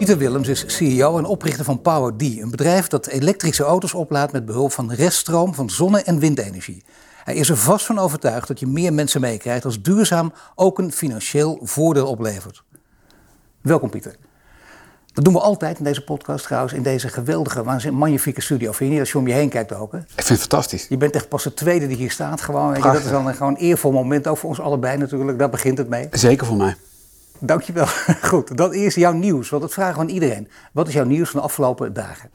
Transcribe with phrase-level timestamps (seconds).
[0.00, 4.44] Pieter Willems is CEO en oprichter van PowerD, een bedrijf dat elektrische auto's oplaadt met
[4.44, 6.84] behulp van reststroom van zonne- en windenergie.
[7.24, 10.92] Hij is er vast van overtuigd dat je meer mensen meekrijgt als duurzaam ook een
[10.92, 12.62] financieel voordeel oplevert.
[13.60, 14.16] Welkom Pieter.
[15.12, 18.72] Dat doen we altijd in deze podcast trouwens, in deze geweldige, waanzinnig magnifieke studio.
[18.72, 19.92] Vind je niet als je om je heen kijkt ook?
[19.92, 19.98] Hè?
[19.98, 20.86] Ik vind het fantastisch.
[20.88, 22.40] Je bent echt pas de tweede die hier staat.
[22.40, 25.38] Gewoon, weet je, dat is dan een gewoon eervol moment, ook voor ons allebei natuurlijk.
[25.38, 26.08] Daar begint het mee.
[26.10, 26.76] Zeker voor mij.
[27.40, 27.86] Dankjewel.
[28.30, 30.48] Goed, dat is jouw nieuws, want dat vragen we aan iedereen.
[30.72, 32.30] Wat is jouw nieuws van de afgelopen dagen?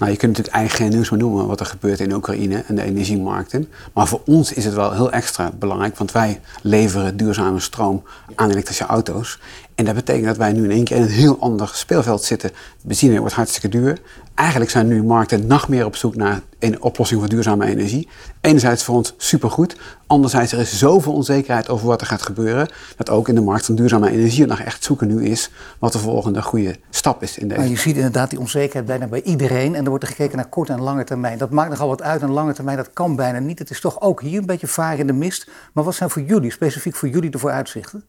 [0.00, 2.74] Nou, je kunt natuurlijk eigenlijk geen nieuws meer noemen wat er gebeurt in Oekraïne en
[2.74, 3.68] de energiemarkten.
[3.92, 8.02] Maar voor ons is het wel heel extra belangrijk, want wij leveren duurzame stroom
[8.34, 9.38] aan elektrische auto's.
[9.80, 12.50] En dat betekent dat wij nu in één keer in een heel ander speelveld zitten.
[12.82, 13.98] Benzine wordt hartstikke duur.
[14.34, 18.08] Eigenlijk zijn nu markten nog meer op zoek naar een oplossing voor duurzame energie.
[18.40, 19.76] Enerzijds voor ons supergoed.
[20.06, 22.68] Anderzijds er is zoveel onzekerheid over wat er gaat gebeuren.
[22.96, 25.98] Dat ook in de markt van duurzame energie nog echt zoeken nu is wat de
[25.98, 27.60] volgende goede stap is in deze.
[27.60, 29.74] Maar je ziet inderdaad die onzekerheid bijna bij iedereen.
[29.74, 31.38] En er wordt er gekeken naar korte en lange termijn.
[31.38, 32.22] Dat maakt nogal wat uit.
[32.22, 33.58] En lange termijn, dat kan bijna niet.
[33.58, 35.50] Het is toch ook hier een beetje vaar in de mist.
[35.72, 38.04] Maar wat zijn voor jullie, specifiek voor jullie, de vooruitzichten?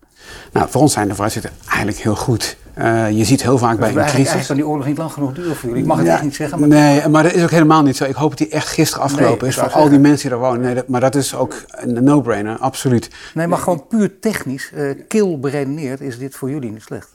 [0.51, 2.57] Nou, voor ons zijn de vooruitzichten eigenlijk heel goed.
[2.77, 4.15] Uh, je ziet heel vaak bij een crisis.
[4.15, 5.83] Eigenlijk kan die oorlog niet lang genoeg duren voor jullie.
[5.83, 6.59] Ik mag het ja, echt niet zeggen.
[6.59, 8.03] Maar nee, maar dat is ook helemaal niet zo.
[8.03, 10.43] Ik hoop dat die echt gisteren afgelopen nee, is voor al die mensen die er
[10.43, 10.61] wonen.
[10.61, 13.09] Nee, dat, maar dat is ook een no-brainer, absoluut.
[13.33, 17.09] Nee, maar gewoon puur technisch, uh, kil beredeneerd, is dit voor jullie niet slecht?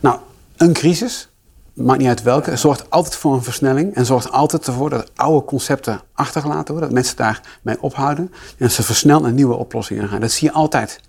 [0.00, 0.18] Nou,
[0.56, 1.28] een crisis,
[1.72, 3.94] maakt niet uit welke, zorgt altijd voor een versnelling.
[3.94, 6.82] En zorgt altijd ervoor dat oude concepten achtergelaten worden.
[6.82, 8.32] Dat mensen daarmee ophouden.
[8.58, 10.20] En ze versnellen naar nieuwe oplossingen gaan.
[10.20, 11.00] Dat zie je altijd.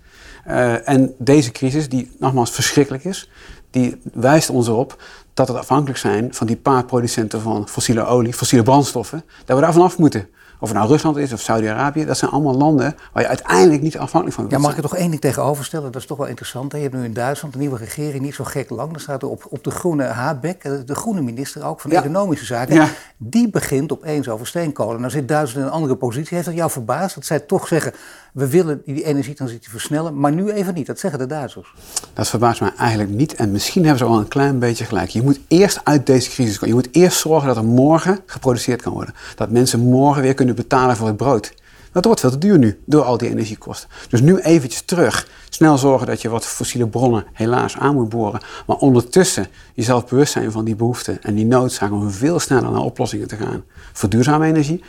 [0.48, 3.30] Uh, en deze crisis, die nogmaals verschrikkelijk is,
[3.70, 5.02] die wijst ons erop
[5.34, 9.62] dat we afhankelijk zijn van die paar producenten van fossiele olie, fossiele brandstoffen, dat we
[9.62, 10.28] daar vanaf moeten.
[10.60, 13.98] Of het nou Rusland is of Saudi-Arabië, dat zijn allemaal landen waar je uiteindelijk niet
[13.98, 14.56] afhankelijk van bent.
[14.56, 15.92] Ja, mag ik er toch één ding tegenover stellen?
[15.92, 16.72] Dat is toch wel interessant.
[16.72, 16.78] Hè?
[16.78, 18.90] Je hebt nu in Duitsland een nieuwe regering, niet zo gek lang.
[18.90, 22.44] Daar staat er op, op de groene Habeck, eh, de groene minister ook van Economische
[22.44, 22.74] Zaken.
[22.74, 22.88] Ja.
[23.16, 25.00] Die begint opeens over steenkolen.
[25.00, 26.34] Nou zit Duitsland in een andere positie.
[26.34, 27.92] Heeft dat jou verbaasd dat zij toch zeggen,
[28.32, 30.86] we willen die energietransitie versnellen, maar nu even niet.
[30.86, 31.74] Dat zeggen de Duitsers.
[32.12, 33.34] Dat verbaast mij eigenlijk niet.
[33.34, 35.08] En misschien hebben ze al een klein beetje gelijk.
[35.08, 36.76] Je moet eerst uit deze crisis komen.
[36.76, 39.14] Je moet eerst zorgen dat er morgen geproduceerd kan worden.
[39.36, 41.54] Dat mensen morgen weer kunnen betalen voor het brood.
[41.92, 43.88] Dat wordt veel te duur nu, door al die energiekosten.
[44.08, 45.28] Dus nu eventjes terug.
[45.48, 48.40] Snel zorgen dat je wat fossiele bronnen helaas aan moet boren.
[48.66, 52.80] Maar ondertussen jezelf bewust zijn van die behoefte en die noodzaak om veel sneller naar
[52.80, 53.64] oplossingen te gaan.
[53.92, 54.84] Voor duurzame energie,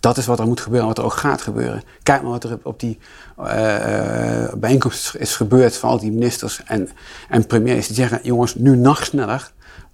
[0.00, 1.82] dat is wat er moet gebeuren, wat er ook gaat gebeuren.
[2.02, 2.98] Kijk maar wat er op die
[3.38, 3.46] uh,
[4.56, 6.88] bijeenkomst is gebeurd van al die ministers en,
[7.28, 7.86] en premiers.
[7.86, 9.52] Die zeggen, jongens, nu nog sneller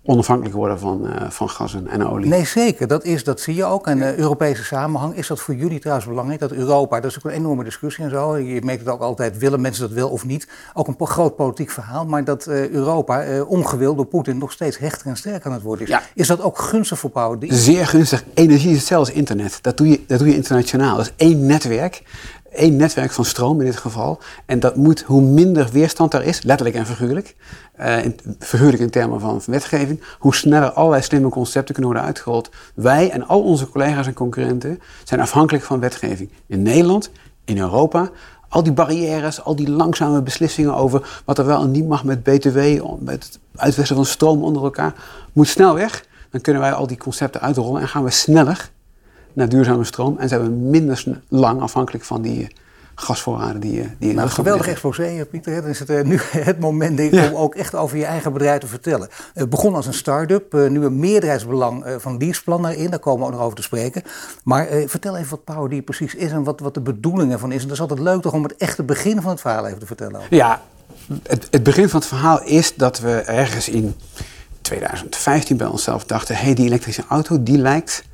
[0.09, 2.29] onafhankelijk worden van, uh, van gas en, olie.
[2.29, 2.87] Nee, zeker.
[2.87, 3.87] Dat, is, dat zie je ook.
[3.87, 6.41] En uh, Europese samenhang, is dat voor jullie trouwens belangrijk?
[6.41, 8.37] Dat Europa, dat is ook een enorme discussie en zo.
[8.37, 10.49] Je merkt het ook altijd, willen mensen dat wel of niet?
[10.75, 12.07] Ook een groot politiek verhaal.
[12.07, 15.85] Maar dat uh, Europa, ongewild door Poetin, nog steeds hechter en sterker aan het worden
[15.85, 15.91] is.
[15.91, 16.03] Ja.
[16.15, 17.39] Is dat ook gunstig voor Power?
[17.41, 18.25] Zeer gunstig.
[18.35, 19.59] Energie is hetzelfde als internet.
[19.63, 20.97] Dat doe, je, dat doe je internationaal.
[20.97, 22.03] Dat is één netwerk
[22.51, 24.19] één netwerk van stroom in dit geval.
[24.47, 27.37] En dat moet, hoe minder weerstand er is, letterlijk en figuurlijk,
[27.81, 32.11] uh, in, figuurlijk in termen van, van, wetgeving, hoe sneller allerlei slimme concepten kunnen worden
[32.11, 32.51] uitgerold.
[32.75, 36.31] Wij en al onze collega's en concurrenten zijn afhankelijk van wetgeving.
[36.47, 37.11] In Nederland,
[37.45, 38.11] in Europa,
[38.49, 42.23] al die barrières, al die langzame beslissingen over wat er wel en niet mag met
[42.23, 42.59] BTW,
[42.99, 44.95] met het uitwisselen van stroom onder elkaar,
[45.33, 46.07] moet snel weg.
[46.31, 48.71] Dan kunnen wij al die concepten uitrollen en gaan we sneller
[49.39, 50.19] naar duurzame stroom.
[50.19, 52.49] En zijn we minder lang afhankelijk van die eh,
[52.95, 55.61] gasvoorraden die, eh, die in nou, Geweldig exposé, Pieter.
[55.61, 56.19] Dan is het uh, nu
[56.51, 59.09] het moment denk ik, om ook echt over je eigen bedrijf te vertellen.
[59.35, 62.91] Het begon als een start-up, uh, nu een meerderheidsbelang uh, van Leaseplan daarin.
[62.91, 64.03] Daar komen we ook nog over te spreken.
[64.45, 67.63] Maar vertel even wat PowerD precies is en wat, wat de bedoeling ervan is.
[67.63, 69.87] En dat is altijd leuk toch om het echte begin van het verhaal even te
[69.87, 70.21] vertellen.
[70.31, 70.63] Ja,
[71.23, 73.95] het, het begin van het verhaal is dat we ergens in
[74.61, 76.37] 2015 bij onszelf dachten...
[76.37, 78.05] hé, hey, die elektrische auto, die lijkt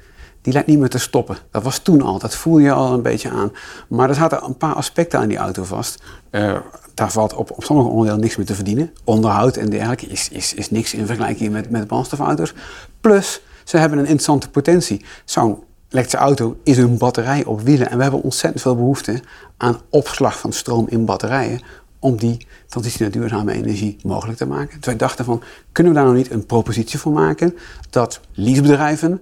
[0.45, 1.37] die lijkt niet meer te stoppen.
[1.51, 3.53] Dat was toen al, dat voel je al een beetje aan.
[3.89, 6.03] Maar er zaten een paar aspecten aan die auto vast.
[6.31, 6.57] Uh,
[6.95, 8.93] daar valt op, op sommige onderdelen niks meer te verdienen.
[9.05, 12.55] Onderhoud en dergelijke is, is, is niks in vergelijking met, met brandstofauto's.
[13.01, 15.05] Plus, ze hebben een interessante potentie.
[15.25, 17.91] Zo'n elektrische auto is een batterij op wielen.
[17.91, 19.23] En we hebben ontzettend veel behoefte
[19.57, 21.61] aan opslag van stroom in batterijen
[21.99, 24.77] om die transitie duurzame energie mogelijk te maken.
[24.77, 25.43] Dus wij dachten van,
[25.73, 27.55] kunnen we daar nou niet een propositie voor maken
[27.91, 29.21] dat leasebedrijven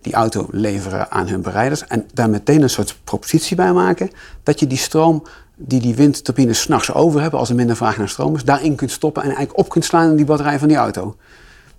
[0.00, 4.10] die auto leveren aan hun bereiders en daar meteen een soort propositie bij maken
[4.42, 5.22] dat je die stroom
[5.56, 8.90] die die windturbines s'nachts over hebben als er minder vraag naar stroom is, daarin kunt
[8.90, 11.16] stoppen en eigenlijk op kunt slaan in die batterij van die auto.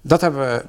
[0.01, 0.66] Dat hebben we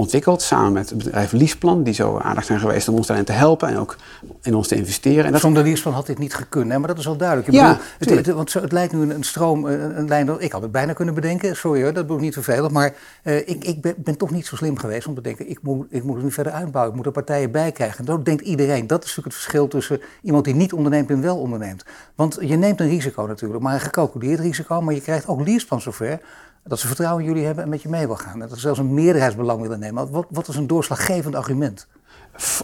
[0.00, 3.32] ontwikkeld samen met het bedrijf Leaseplan, die zo aardig zijn geweest om ons daarin te
[3.32, 3.96] helpen en ook
[4.42, 5.24] in ons te investeren.
[5.24, 5.40] En dat...
[5.40, 6.78] Zonder Leaseplan had dit niet gekund, hè?
[6.78, 7.50] maar dat is wel duidelijk.
[7.50, 10.62] ja, bedoel, het, het, want het lijkt nu een, stroom, een, een lijn, ik had
[10.62, 12.94] het bijna kunnen bedenken, sorry hoor, dat bedoel ik niet vervelend, maar
[13.24, 15.86] uh, ik, ik ben, ben, toch niet zo slim geweest om te denken, ik moet,
[15.90, 17.98] ik moet het nu verder uitbouwen, ik moet er partijen bij krijgen.
[17.98, 18.86] En dat denkt iedereen.
[18.86, 21.84] Dat is natuurlijk het verschil tussen iemand die niet onderneemt en wel onderneemt.
[22.14, 25.80] Want je neemt een risico natuurlijk, maar een gecalculeerd risico, maar je krijgt ook Leaseplan
[25.80, 26.20] zover
[26.64, 28.38] dat ze vertrouwen in jullie hebben en met je mee wil gaan.
[28.38, 30.10] Dat ze zelfs een meerderheidsbelang willen nemen.
[30.10, 31.86] Wat, wat is een doorslaggevend argument?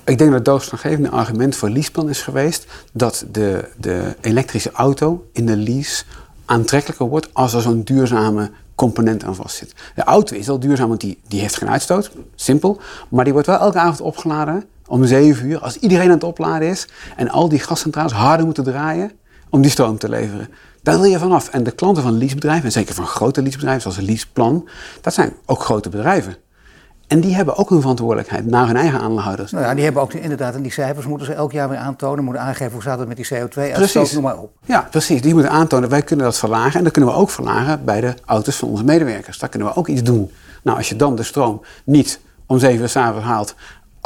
[0.05, 5.29] Ik denk dat het doorslaggevende argument voor leaseplan is geweest dat de, de elektrische auto
[5.33, 6.05] in de lease
[6.45, 9.75] aantrekkelijker wordt als er zo'n duurzame component aan vastzit.
[9.95, 12.81] De auto is al duurzaam, want die, die heeft geen uitstoot, simpel.
[13.09, 16.69] Maar die wordt wel elke avond opgeladen om 7 uur, als iedereen aan het opladen
[16.69, 19.13] is en al die gascentrales harder moeten draaien
[19.51, 20.49] om die stroom te leveren.
[20.87, 21.49] Daar wil je vanaf.
[21.49, 24.69] En de klanten van leasebedrijven, en zeker van grote leasebedrijven zoals Leaseplan,
[25.01, 26.37] dat zijn ook grote bedrijven.
[27.07, 29.53] En die hebben ook een verantwoordelijkheid naar hun eigen aandeelhouders.
[29.53, 32.25] Nou ja, die hebben ook inderdaad, en die cijfers moeten ze elk jaar weer aantonen,
[32.25, 34.51] moeten aangeven hoe staat het met die CO2-uitstoot, noem maar op.
[34.65, 35.23] Ja, precies.
[35.23, 38.15] Die moeten aantonen, wij kunnen dat verlagen en dat kunnen we ook verlagen bij de
[38.25, 39.39] auto's van onze medewerkers.
[39.39, 40.31] Daar kunnen we ook iets doen.
[40.63, 43.55] Nou, als je dan de stroom niet om zeven uur s'avonds haalt,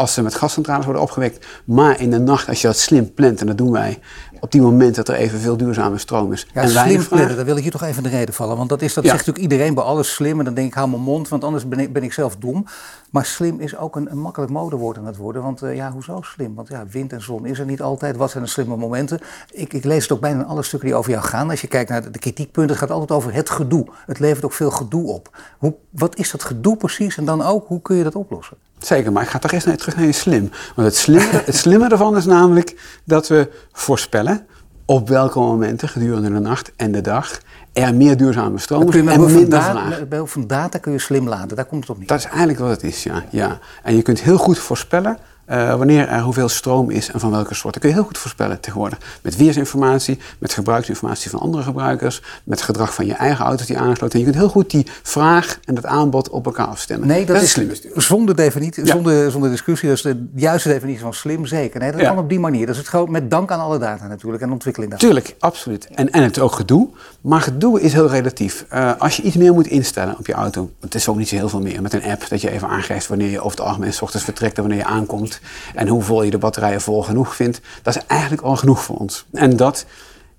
[0.00, 3.40] als ze met gascentrales worden opgewekt, maar in de nacht als je dat slim plant,
[3.40, 3.98] en dat doen wij,
[4.40, 6.46] op die moment dat er evenveel duurzame stroom is.
[6.54, 8.56] Ja, en slim plannen, daar wil ik je toch even de reden vallen.
[8.56, 10.38] Want dat, is, dat zegt natuurlijk iedereen bij alles slim.
[10.38, 12.66] En dan denk ik, hou mijn mond, want anders ben ik, ben ik zelf dom.
[13.10, 15.42] Maar slim is ook een, een makkelijk modewoord aan het worden.
[15.42, 16.54] Want uh, ja, hoezo slim?
[16.54, 18.16] Want ja, wind en zon is er niet altijd.
[18.16, 19.18] Wat zijn de slimme momenten?
[19.50, 21.50] Ik, ik lees het ook bijna in alle stukken die over jou gaan.
[21.50, 23.86] Als je kijkt naar de, de kritiekpunten, het gaat altijd over het gedoe.
[24.06, 25.36] Het levert ook veel gedoe op.
[25.58, 27.16] Hoe, wat is dat gedoe precies?
[27.16, 28.56] En dan ook, hoe kun je dat oplossen?
[28.80, 30.50] Zeker, maar ik ga toch eerst naar, terug naar je slim.
[30.74, 34.46] Want het slimme, het slimme ervan is namelijk dat we voorspellen
[34.84, 37.40] op welke momenten gedurende de nacht en de dag
[37.72, 40.08] er meer duurzame stroom is en minder vraag.
[40.08, 42.08] Bij van data kun je slim laden, daar komt het op niet.
[42.08, 43.24] Dat is eigenlijk wat het is, ja.
[43.30, 43.58] ja.
[43.82, 45.18] En je kunt heel goed voorspellen
[45.50, 47.72] uh, wanneer er hoeveel stroom is en van welke soort.
[47.72, 48.98] Dat kun je heel goed voorspellen tegenwoordig.
[49.22, 54.10] Met weersinformatie, met gebruiksinformatie van andere gebruikers, met gedrag van je eigen auto's die aangesloten
[54.10, 54.22] zijn.
[54.22, 57.08] Je kunt heel goed die vraag en het aanbod op elkaar afstemmen.
[57.08, 57.70] Nee, dat, is slim.
[57.94, 61.80] Zonder, definitie, zonder, zonder discussie, dat is de juiste definitie van slim, zeker.
[61.80, 62.66] Nee, dat kan op die manier.
[62.66, 65.00] Dat is het gewoon met dank aan alle data natuurlijk en ontwikkeling daar.
[65.00, 65.88] Tuurlijk, absoluut.
[65.94, 66.88] En, en het is ook gedoe.
[67.20, 68.66] Maar gedoe is heel relatief.
[68.72, 71.36] Uh, als je iets meer moet instellen op je auto, het is ook niet zo
[71.36, 71.82] heel veel meer.
[71.82, 74.56] Met een app dat je even aangeeft wanneer je over het algemeen s ochtends vertrekt
[74.56, 75.39] en wanneer je aankomt
[75.74, 78.96] en hoe vol je de batterijen vol genoeg vindt, dat is eigenlijk al genoeg voor
[78.96, 79.26] ons.
[79.32, 79.86] En dat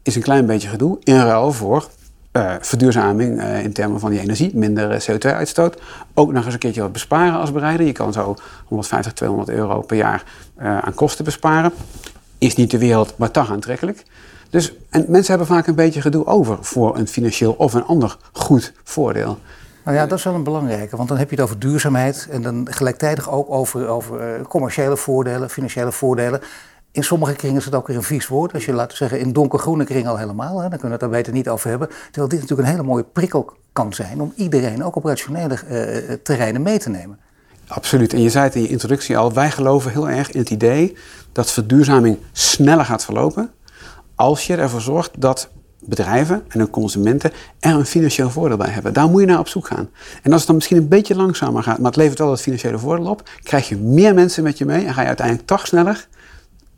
[0.04, 1.88] is een klein beetje gedoe in ruil voor
[2.32, 5.82] uh, verduurzaming uh, in termen van die energie, minder eh, CO2-uitstoot.
[6.14, 7.86] Ook nog eens een keertje wat besparen als bereider.
[7.86, 10.24] Je kan zo 150, 200 euro per jaar
[10.58, 11.72] aan kosten besparen.
[12.38, 14.04] Is niet de wereld, maar toch aantrekkelijk.
[14.50, 18.18] Dus, en mensen hebben vaak een beetje gedoe over voor een financieel of een ander
[18.32, 19.40] goed voordeel.
[19.84, 22.42] Nou ja, dat is wel een belangrijke, want dan heb je het over duurzaamheid en
[22.42, 26.42] dan gelijktijdig ook over, over uh, commerciële voordelen, financiële voordelen.
[26.92, 28.54] In sommige kringen is het ook weer een vies woord.
[28.54, 31.10] Als je, laten zeggen, in donkergroene kring al helemaal, hè, dan kunnen we het daar
[31.10, 31.88] beter niet over hebben.
[31.88, 36.14] Terwijl dit natuurlijk een hele mooie prikkel kan zijn om iedereen ook op rationele uh,
[36.24, 37.20] terreinen mee te nemen.
[37.68, 38.14] Absoluut.
[38.14, 40.98] En je zei het in je introductie al, wij geloven heel erg in het idee
[41.32, 43.52] dat verduurzaming sneller gaat verlopen
[44.16, 45.50] als je ervoor zorgt dat
[45.86, 48.94] bedrijven en hun consumenten er een financieel voordeel bij hebben.
[48.94, 49.90] Daar moet je naar op zoek gaan.
[50.22, 52.80] En als het dan misschien een beetje langzamer gaat, maar het levert wel dat financiële
[52.80, 56.08] voordeel op, krijg je meer mensen met je mee en ga je uiteindelijk toch sneller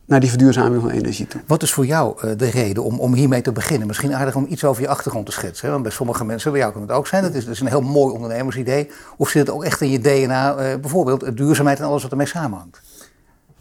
[0.06, 1.42] naar die verduurzaming van energie toe.
[1.48, 3.88] Wat is voor jou uh, de reden om, om hiermee te beginnen?
[3.88, 5.66] Misschien aardig om iets over je achtergrond te schetsen.
[5.66, 5.72] Hè?
[5.72, 7.68] Want bij sommige mensen, bij jou kan het ook zijn, dat is, dat is een
[7.68, 8.90] heel mooi ondernemersidee.
[9.18, 12.28] Of zit het ook echt in je DNA, uh, bijvoorbeeld duurzaamheid en alles wat ermee
[12.28, 12.82] samenhangt?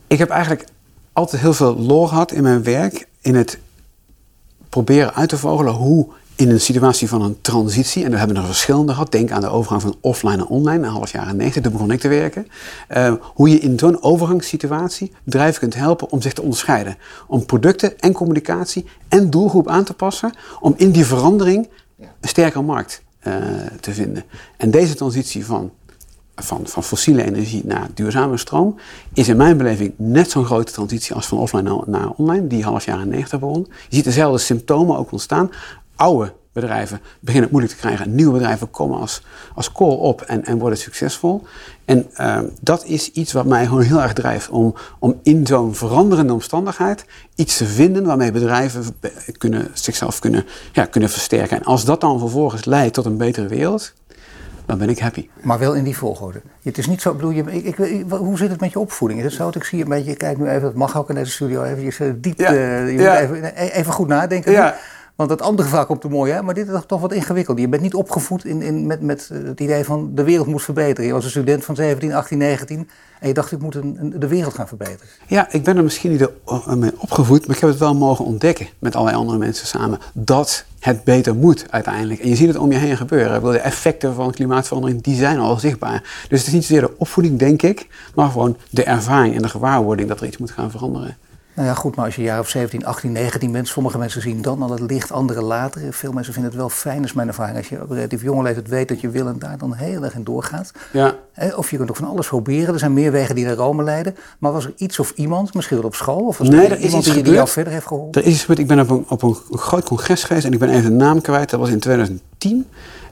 [0.06, 0.64] Ik heb eigenlijk
[1.12, 3.58] altijd heel veel lol gehad in mijn werk, in het
[4.72, 8.42] proberen uit te vogelen hoe in een situatie van een transitie, en daar hebben we
[8.42, 11.62] er verschillende gehad, denk aan de overgang van offline naar online, een half jaren 90,
[11.62, 12.46] toen begon ik te werken,
[12.96, 16.96] uh, hoe je in zo'n overgangssituatie bedrijven kunt helpen om zich te onderscheiden.
[17.26, 22.60] Om producten en communicatie en doelgroep aan te passen, om in die verandering een sterke
[22.60, 23.34] markt uh,
[23.80, 24.24] te vinden.
[24.56, 25.70] En deze transitie van
[26.42, 28.76] van, van fossiele energie naar duurzame stroom,
[29.12, 32.84] is in mijn beleving net zo'n grote transitie als van offline naar, online, die half
[32.84, 33.66] jaren 90 begon.
[33.88, 35.50] Je ziet dezelfde symptomen ook ontstaan.
[35.96, 38.14] Oude bedrijven beginnen het moeilijk te krijgen.
[38.14, 39.22] Nieuwe bedrijven komen als,
[39.54, 41.42] als call op en, en worden succesvol.
[41.84, 44.48] En uh, dat is iets wat mij gewoon heel erg drijft.
[44.48, 48.84] Om, om in zo'n veranderende omstandigheid iets te vinden waarmee bedrijven
[49.38, 51.56] kunnen, zichzelf kunnen, ja, kunnen versterken.
[51.56, 53.92] En als dat dan vervolgens leidt tot een betere wereld,
[54.66, 55.28] dan ben ik happy.
[55.42, 56.40] Maar wel in die volgorde.
[56.62, 59.20] Het is niet zo, bedoel je, ik, ik, hoe zit het met je opvoeding?
[59.20, 61.14] Is het zo dat ik zie een beetje, kijk nu even, dat mag ook in
[61.14, 62.52] deze studio, even diep, ja.
[62.52, 63.20] uh, je ja.
[63.20, 64.52] even, even, goed nadenken.
[64.52, 64.76] Ja.
[65.16, 66.42] Want het andere verhaal komt er mooi, hè?
[66.42, 67.58] maar dit is toch wat ingewikkeld.
[67.58, 71.06] Je bent niet opgevoed in, in, met, met het idee van de wereld moet verbeteren.
[71.06, 72.88] Je was een student van 17, 18, 19
[73.20, 75.06] en je dacht ik moet een, de wereld gaan verbeteren.
[75.26, 76.28] Ja, ik ben er misschien niet
[76.76, 79.98] mee opgevoed, maar ik heb het wel mogen ontdekken met allerlei andere mensen samen.
[80.12, 82.20] Dat het beter moet uiteindelijk.
[82.20, 83.42] En je ziet het om je heen gebeuren.
[83.42, 86.26] De effecten van klimaatverandering die zijn al zichtbaar.
[86.28, 89.48] Dus het is niet zozeer de opvoeding, denk ik, maar gewoon de ervaring en de
[89.48, 91.16] gewaarwording dat er iets moet gaan veranderen.
[91.54, 94.42] Nou ja, goed, maar als je jaar of 17, 18, 19 bent, sommige mensen zien
[94.42, 95.92] dan al het licht, anderen later.
[95.92, 97.56] Veel mensen vinden het wel fijn, is mijn ervaring.
[97.56, 100.14] Als je op relatief jonge leeftijd weet dat je wil en daar dan heel erg
[100.14, 100.72] in doorgaat.
[100.92, 101.14] Ja.
[101.56, 102.72] Of je kunt ook van alles proberen.
[102.72, 104.16] Er zijn meer wegen die naar Rome leiden.
[104.38, 107.04] Maar was er iets of iemand, misschien wel op school, of was nee, er iemand
[107.04, 108.22] die, die jou verder heeft geholpen?
[108.22, 110.68] Er is iets Ik ben op een, op een groot congres geweest en ik ben
[110.68, 111.50] even de naam kwijt.
[111.50, 112.66] Dat was in 2010.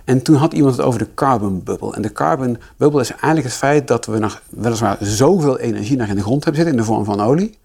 [0.05, 1.95] En toen had iemand het over de carbon bubble.
[1.95, 6.09] En de carbon bubble is eigenlijk het feit dat we nog weliswaar zoveel energie nog
[6.09, 7.59] in de grond hebben zitten in de vorm van olie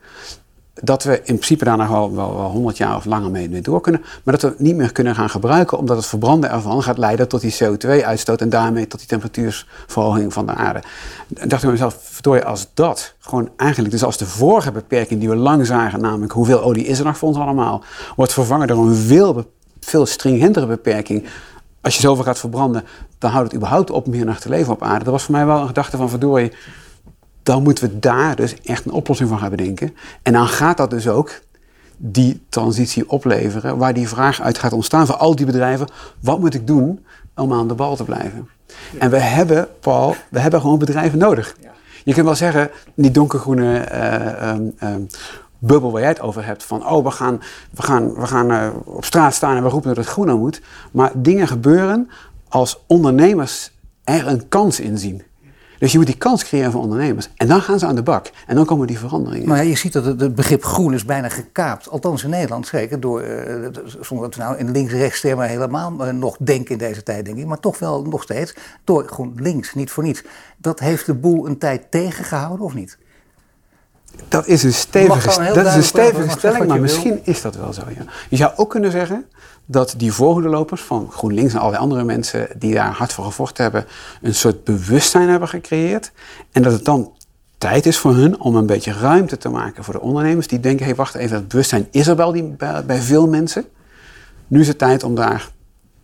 [0.82, 4.02] dat we in principe daar nog wel, wel 100 jaar of langer mee, door kunnen.
[4.24, 7.28] Maar dat we het niet meer kunnen gaan gebruiken, omdat het verbranden ervan gaat leiden
[7.28, 10.84] tot die CO2-uitstoot en daarmee tot die temperatuursverhoging van de aarde.
[11.34, 15.30] En dacht ik mezelf, verdorie, als dat gewoon eigenlijk, dus als de vorige beperking die
[15.30, 17.84] we lang zagen, namelijk hoeveel olie is er nog voor ons allemaal,
[18.16, 21.26] wordt vervangen door een veel, veel stringentere beperking.
[21.82, 22.84] Als je zoveel gaat verbranden,
[23.18, 25.04] dan houdt het überhaupt op meer nog te leven op aarde.
[25.04, 26.52] Dat was voor mij wel een gedachte van verdorie
[27.46, 29.96] dan moeten we daar dus echt een oplossing van gaan bedenken.
[30.22, 31.32] En dan gaat dat dus ook
[31.98, 35.88] die transitie opleveren, waar die vraag uit gaat ontstaan voor al die bedrijven:
[36.20, 38.50] wat moet ik doen om aan de bal te blijven?
[39.00, 41.56] En we hebben, Paul, we hebben gewoon bedrijven nodig.
[42.04, 43.88] Je kunt wel zeggen, die donkergroene
[44.82, 44.96] uh,
[45.60, 48.68] bubbel waar jij het over hebt, van oh, we gaan, we gaan, we gaan uh,
[48.86, 50.62] op straat staan en we roepen dat het groener moet.
[50.92, 52.10] Maar dingen gebeuren
[52.50, 53.72] als ondernemers
[54.04, 55.24] er een kans in zien.
[55.80, 57.30] Dus je moet die kans creëren voor ondernemers.
[57.36, 58.32] En dan gaan ze aan de bak.
[58.48, 59.48] En dan komen die veranderingen.
[59.48, 61.90] Maar je ziet dat het, begrip groen is bijna gekaapt.
[61.90, 63.00] Althans in Nederland zeker.
[63.00, 63.24] Door,
[64.02, 67.38] zonder dat we nou in links-rechts stemmen helemaal uh, nog denken in deze tijd, denk
[67.38, 67.46] ik.
[67.46, 68.56] Maar toch wel nog steeds.
[68.84, 70.24] Door links, niet voor niets.
[70.58, 72.98] Dat heeft de boel een tijd tegengehouden of niet?
[74.28, 77.82] Dat is een stevige, dat is een stevige stelling, maar misschien is dat wel zo.
[77.88, 78.06] Ja.
[78.30, 79.26] Je zou ook kunnen zeggen
[79.66, 83.86] dat die voorhoedelopers van GroenLinks en allerlei andere mensen die daar hard voor gevochten hebben,
[84.22, 86.12] een soort bewustzijn hebben gecreëerd.
[86.52, 87.12] En dat het dan
[87.58, 90.80] tijd is voor hun om een beetje ruimte te maken voor de ondernemers die denken,
[90.80, 93.66] hé hey, wacht even, dat bewustzijn is er wel die, bij, bij veel mensen.
[94.48, 95.50] Nu is het tijd om daar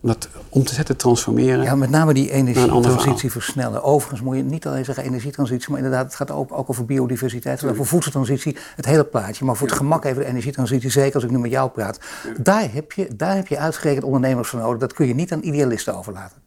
[0.02, 1.64] dat om te zetten, transformeren.
[1.64, 3.84] Ja, met name die energietransitie versnellen.
[3.84, 7.64] Overigens moet je niet alleen zeggen energietransitie, maar inderdaad, het gaat ook, ook over biodiversiteit,
[7.64, 9.46] over voedseltransitie, het hele plaatje.
[9.46, 12.00] Maar voor het gemak even de energietransitie, zeker als ik nu met jou praat.
[12.38, 14.80] Daar, heb je, daar heb je uitgerekend ondernemers voor nodig.
[14.80, 16.38] Dat kun je niet aan idealisten overlaten.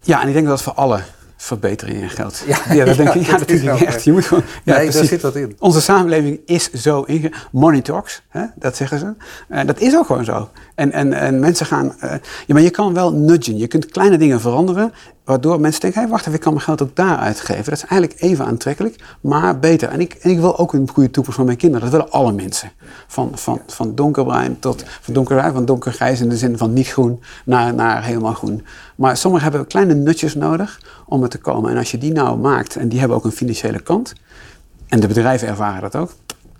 [0.00, 1.02] Ja, en ik denk dat dat voor alle
[1.36, 2.44] verbeteringen geldt.
[2.46, 3.26] Ja, ja dat denk ik.
[3.26, 4.04] Ja, natuurlijk echt.
[4.04, 4.42] Je moet gewoon.
[4.64, 5.56] Ja, nee, daar zit dat in.
[5.58, 7.32] Onze samenleving is zo inge.
[7.52, 9.14] Money talks, hè, dat zeggen ze.
[9.48, 10.50] En dat is ook gewoon zo.
[10.74, 11.94] En, en, en mensen gaan.
[12.04, 12.10] Uh,
[12.46, 13.58] ja, maar je kan wel nudgen.
[13.58, 14.92] Je kunt kleine dingen veranderen.
[15.26, 17.64] Waardoor mensen denken: hé, hey, wacht even, ik kan mijn geld ook daar uitgeven.
[17.64, 19.88] Dat is eigenlijk even aantrekkelijk, maar beter.
[19.88, 21.90] En ik, en ik wil ook een goede toekomst voor mijn kinderen.
[21.90, 22.72] Dat willen alle mensen.
[23.06, 24.84] Van, van, van donkerbruin tot.
[25.00, 28.64] Van donkerbruin, van donkergrijs in de zin van niet groen naar, naar helemaal groen.
[28.96, 31.70] Maar sommigen hebben kleine nutjes nodig om er te komen.
[31.70, 34.12] En als je die nou maakt, en die hebben ook een financiële kant.
[34.86, 36.10] En de bedrijven ervaren dat ook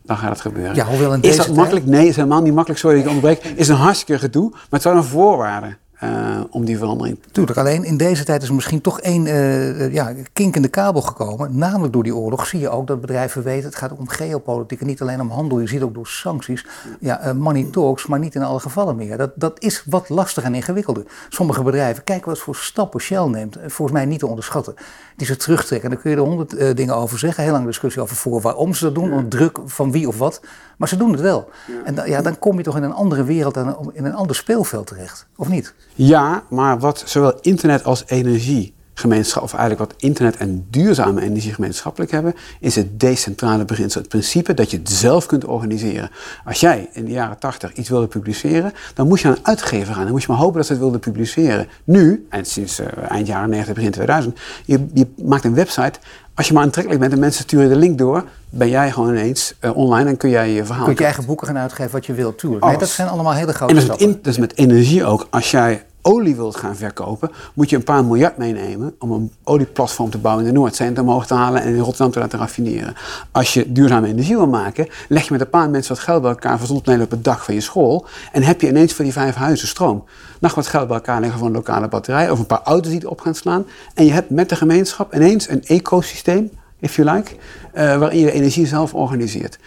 [0.07, 0.75] dan gaat het gebeuren.
[0.75, 1.87] Ja, hoewel in is dat makkelijk?
[1.87, 2.81] Nee, is helemaal niet makkelijk.
[2.81, 3.45] Sorry dat ik onderbreek.
[3.57, 5.77] Is een hartstikke gedoe, maar het zijn een voorwaarde.
[6.03, 7.19] Uh, om die verandering.
[7.33, 11.03] Tuurlijk, alleen in deze tijd is misschien toch één uh, ja, kink in de kabel
[11.03, 11.59] gekomen.
[11.59, 14.87] Namelijk door die oorlog zie je ook dat bedrijven weten, het gaat om geopolitiek en
[14.87, 15.61] niet alleen om handel.
[15.61, 16.67] Je ziet ook door sancties,
[17.01, 19.17] ja, uh, money talks, maar niet in alle gevallen meer.
[19.17, 21.05] Dat, dat is wat lastiger en ingewikkelder.
[21.29, 24.75] Sommige bedrijven, kijk wat voor stappen Shell neemt, volgens mij niet te onderschatten.
[25.17, 27.43] Die ze terugtrekken, daar kun je er honderd dingen over zeggen.
[27.45, 29.25] Heel lange discussie over voor waarom ze dat doen, ja.
[29.29, 30.41] druk van wie of wat.
[30.77, 31.49] Maar ze doen het wel.
[31.85, 34.87] En ja, dan kom je toch in een andere wereld en in een ander speelveld
[34.87, 35.75] terecht, of niet?
[35.99, 41.55] Ja, maar wat zowel internet als energie gemeenschap, of eigenlijk wat internet en duurzame energie
[41.55, 44.01] gemeenschappelijk hebben, is het decentrale beginsel.
[44.01, 46.11] Het principe dat je het zelf kunt organiseren.
[46.45, 49.95] Als jij in de jaren 80 iets wilde publiceren, dan moest je aan een uitgever
[49.95, 50.03] gaan.
[50.03, 51.69] Dan moest je maar hopen dat ze het wilden publiceren.
[51.85, 55.99] Nu, en sinds uh, eind jaren 90, begin 2000, je, je maakt een website.
[56.37, 59.55] Als je maar aantrekkelijk bent en mensen sturen de link door, ben jij gewoon ineens
[59.61, 60.85] uh, online en kun jij je verhaal.
[60.85, 62.65] Kun je eigen boeken gaan uitgeven wat je wilt, tuurlijk.
[62.65, 65.27] Nee, dat zijn allemaal hele grote en dat is, met, dat is met energie ook.
[65.31, 70.11] Als jij olie wilt gaan verkopen, moet je een paar miljard meenemen om een olieplatform
[70.11, 72.95] te bouwen in de Noordzee en omhoog te halen en in Rotterdam te laten raffineren.
[73.33, 76.31] Als je duurzame energie wil maken, leg je met een paar mensen wat geld bij
[76.31, 79.35] elkaar voor op het dak van je school en heb je ineens voor die vijf
[79.35, 80.05] huizen stroom.
[80.41, 83.03] Nog wat geld bij elkaar leggen voor een lokale batterij of een paar auto's die
[83.03, 87.35] erop gaan slaan en je hebt met de gemeenschap ineens een ecosysteem, if you like,
[87.35, 89.59] uh, waarin je energie zelf organiseert.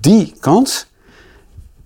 [0.00, 0.86] Die kans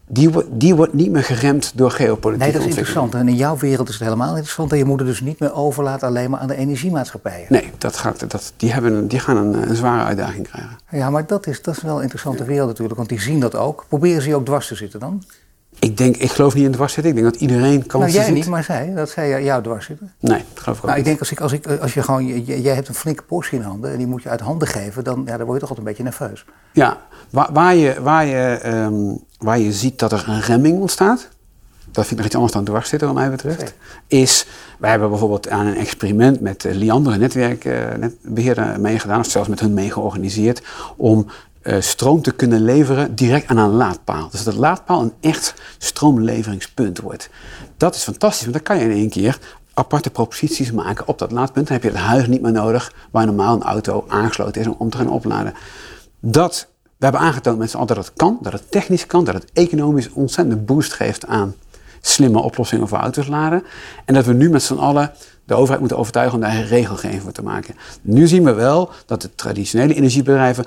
[0.08, 2.44] die, die wordt niet meer geremd door geopolitiek.
[2.44, 3.14] Nee, dat is interessant.
[3.14, 4.72] En in jouw wereld is het helemaal interessant.
[4.72, 7.46] En je moet het dus niet meer overlaten alleen maar aan de energiemaatschappijen.
[7.48, 10.78] Nee, dat gaat, dat, die, hebben, die gaan een, een zware uitdaging krijgen.
[10.90, 13.54] Ja, maar dat is, dat is wel een interessante wereld natuurlijk, want die zien dat
[13.54, 13.84] ook.
[13.88, 15.22] Proberen ze je ook dwars te zitten dan?
[15.78, 17.12] Ik denk, ik geloof niet in dwars zitten.
[17.12, 20.12] Ik denk dat iedereen kan Nou, jij niet, maar zij, dat zij jou dwars zitten.
[20.20, 20.98] Nee, dat geloof ik ook nou, niet.
[20.98, 23.62] ik denk als, ik, als, ik, als je gewoon, jij hebt een flinke Porsche in
[23.62, 25.78] handen en die moet je uit handen geven, dan, ja, dan word je toch altijd
[25.78, 26.44] een beetje nerveus.
[26.72, 26.98] Ja,
[27.30, 31.28] waar, waar je, waar, je, um, waar je ziet dat er een remming ontstaat,
[31.90, 33.74] dat vind ik nog iets anders dan dwars zitten wat mij betreft, Zeker.
[34.06, 34.46] is,
[34.78, 39.60] wij hebben bijvoorbeeld aan een experiment met Liander, een netwerkbeheerder, uh, meegedaan, of zelfs met
[39.60, 40.62] hun mee georganiseerd,
[40.96, 41.26] om
[41.62, 44.28] uh, stroom te kunnen leveren direct aan een laadpaal.
[44.30, 47.30] Dus dat de laadpaal een echt stroomleveringspunt wordt.
[47.76, 49.38] Dat is fantastisch, want dan kan je in één keer
[49.74, 51.66] aparte proposities maken op dat laadpunt.
[51.66, 54.74] Dan heb je het huis niet meer nodig waar normaal een auto aangesloten is om,
[54.78, 55.54] om te gaan opladen.
[56.20, 59.34] Dat, we hebben aangetoond met z'n allen dat het kan, dat het technisch kan, dat
[59.34, 61.54] het economisch ontzettende boost geeft aan
[62.00, 63.62] slimme oplossingen voor auto's laden.
[64.04, 65.12] En dat we nu met z'n allen
[65.44, 67.74] de overheid moeten overtuigen om daar regelgeving voor te maken.
[68.02, 70.64] Nu zien we wel dat de traditionele energiebedrijven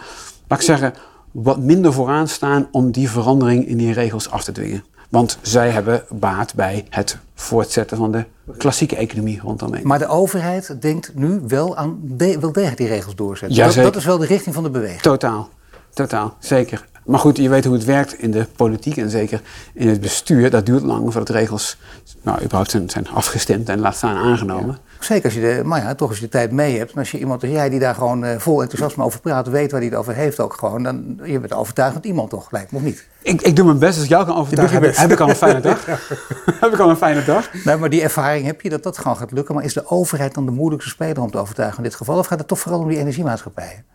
[0.47, 0.93] laat ik zeggen,
[1.31, 4.83] wat minder vooraan staan om die verandering in die regels af te dwingen.
[5.09, 8.25] Want zij hebben baat bij het voortzetten van de
[8.57, 9.87] klassieke economie rondomheen.
[9.87, 13.57] Maar de overheid denkt nu wel aan de, wel degelijk die regels doorzetten.
[13.57, 15.01] Ja, dat, dat, is wel de richting van de beweging.
[15.01, 15.49] Totaal,
[15.93, 16.89] totaal, zeker.
[17.05, 19.41] Maar goed, je weet hoe het werkt in de politiek en zeker
[19.73, 20.49] in het bestuur.
[20.49, 21.77] Dat duurt lang voordat regels
[22.21, 24.77] nou, überhaupt zijn, zijn afgestemd en laat staan aangenomen.
[24.99, 26.91] Zeker als je de, maar ja, toch als je de tijd mee hebt.
[26.91, 29.71] En als je iemand als jij die daar gewoon uh, vol enthousiasme over praat, weet
[29.71, 30.83] waar hij het over heeft ook gewoon.
[30.83, 33.07] Dan je bent overtuigend iemand toch, lijkt me of niet?
[33.21, 34.81] Ik, ik doe mijn best als ik jou kan overtuigen.
[34.81, 35.85] Heb, heb, ik al een fijne dag?
[36.61, 37.49] heb ik al een fijne dag?
[37.63, 39.55] Nee, maar die ervaring heb je dat dat gewoon gaat lukken.
[39.55, 42.17] Maar is de overheid dan de moeilijkste speler om te overtuigen in dit geval?
[42.17, 43.85] Of gaat het toch vooral om die energiemaatschappijen?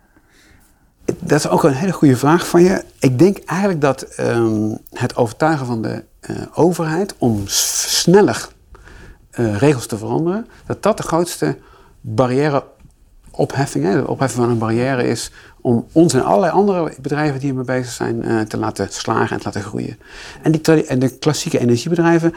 [1.19, 2.83] Dat is ook een hele goede vraag van je.
[2.99, 8.47] Ik denk eigenlijk dat um, het overtuigen van de uh, overheid om sneller
[9.39, 11.57] uh, regels te veranderen, dat dat de grootste
[12.01, 12.63] barrière
[13.31, 17.49] opheffing, hè, de opheffing van een barrière is om ons en allerlei andere bedrijven die
[17.49, 19.99] ermee bezig zijn uh, te laten slagen en te laten groeien.
[20.41, 22.33] En, die, en de klassieke energiebedrijven,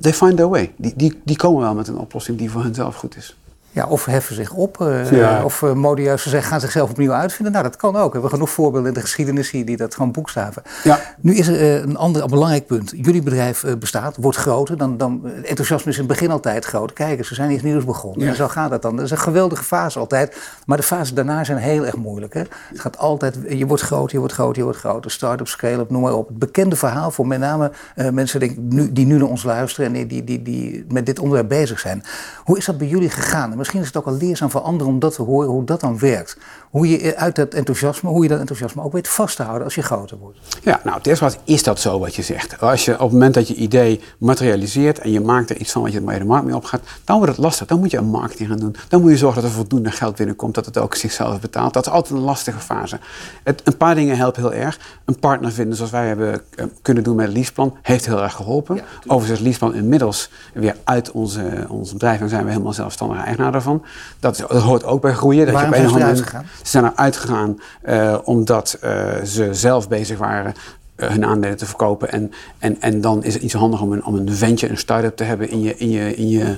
[0.00, 0.72] they find their way.
[0.76, 3.36] Die, die, die komen wel met een oplossing die voor hen zelf goed is.
[3.72, 5.44] Ja, of heffen zich op, uh, ja.
[5.44, 7.52] of uh, modieus gaan zichzelf opnieuw uitvinden.
[7.52, 8.06] Nou, dat kan ook.
[8.06, 10.62] We hebben genoeg voorbeelden in de geschiedenis die dat gewoon boekstaven.
[10.84, 11.00] Ja.
[11.20, 12.92] Nu is er uh, een ander belangrijk punt.
[12.96, 14.76] Jullie bedrijf bestaat, wordt groter.
[14.76, 16.92] Dan, dan, enthousiasme is in het begin altijd groot.
[16.92, 18.24] Kijk eens, we zijn iets nieuws begonnen.
[18.24, 18.28] Ja.
[18.28, 18.96] En zo gaat dat dan.
[18.96, 20.36] Dat is een geweldige fase altijd.
[20.66, 22.34] Maar de fases daarna zijn heel erg moeilijk.
[22.34, 22.40] Hè?
[22.40, 25.10] Het gaat altijd, je wordt groter, je wordt groter, je wordt groter.
[25.10, 26.28] Start-up, scale-up, noem maar op.
[26.28, 27.70] Het bekende verhaal voor met name
[28.12, 29.86] mensen denk, nu, die nu naar ons luisteren...
[29.86, 32.02] en die, die, die, die met dit onderwerp bezig zijn.
[32.44, 33.58] Hoe is dat bij jullie gegaan?
[33.60, 35.98] Misschien is het ook al leerzaam voor anderen om dat te horen, hoe dat dan
[35.98, 36.36] werkt.
[36.70, 39.74] Hoe je uit dat enthousiasme, hoe je dat enthousiasme ook weet vast te houden als
[39.74, 40.38] je groter wordt.
[40.62, 42.60] Ja, nou, het eerste wat is dat zo wat je zegt.
[42.60, 45.82] Als je op het moment dat je idee materialiseert en je maakt er iets van
[45.82, 47.66] wat je er de markt mee opgaat, dan wordt het lastig.
[47.66, 48.76] Dan moet je een marketing gaan doen.
[48.88, 51.72] Dan moet je zorgen dat er voldoende geld binnenkomt, dat het ook zichzelf betaalt.
[51.72, 52.98] Dat is altijd een lastige fase.
[53.42, 54.78] Het, een paar dingen helpen heel erg.
[55.04, 58.34] Een partner vinden zoals wij hebben uh, kunnen doen met het leaseplan, heeft heel erg
[58.34, 58.76] geholpen.
[58.76, 63.24] Ja, Overigens is leaseplan inmiddels weer uit onze, ons bedrijf en zijn we helemaal zelfstandig
[63.24, 63.82] eigenaar daarvan.
[64.20, 65.44] Dat, hoort ook bij groeien.
[65.44, 66.46] Dat Waarom je op zijn ze eruit gegaan?
[66.62, 68.90] Ze zijn eruit gegaan uh, omdat uh,
[69.24, 70.54] ze zelf bezig waren
[70.96, 72.12] uh, hun aandelen te verkopen.
[72.12, 74.78] En, en, en dan is het niet zo handig om een, om een venture, een
[74.78, 76.56] start-up te hebben in je, in je, in je,